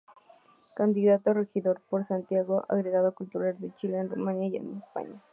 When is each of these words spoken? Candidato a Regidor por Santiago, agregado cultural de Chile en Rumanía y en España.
Candidato 0.75 1.29
a 1.29 1.33
Regidor 1.35 1.79
por 1.87 2.03
Santiago, 2.05 2.65
agregado 2.69 3.13
cultural 3.13 3.55
de 3.59 3.71
Chile 3.75 3.99
en 3.99 4.09
Rumanía 4.09 4.47
y 4.47 4.55
en 4.55 4.77
España. 4.77 5.21